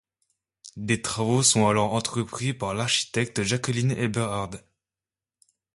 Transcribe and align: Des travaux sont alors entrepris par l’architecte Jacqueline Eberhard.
Des 0.77 1.03
travaux 1.03 1.43
sont 1.43 1.67
alors 1.67 1.93
entrepris 1.93 2.55
par 2.55 2.73
l’architecte 2.73 3.43
Jacqueline 3.43 3.91
Eberhard. 3.91 4.49